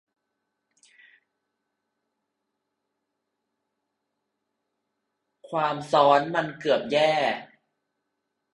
[5.49, 7.13] ความซัอนมันเกือบแย่